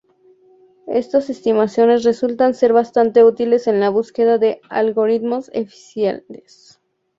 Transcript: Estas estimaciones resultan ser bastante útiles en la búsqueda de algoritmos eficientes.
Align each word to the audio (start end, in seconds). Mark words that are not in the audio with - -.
Estas 0.87 1.29
estimaciones 1.29 2.03
resultan 2.03 2.55
ser 2.55 2.73
bastante 2.73 3.23
útiles 3.23 3.67
en 3.67 3.79
la 3.79 3.89
búsqueda 3.91 4.39
de 4.39 4.59
algoritmos 4.67 5.51
eficientes. 5.53 6.81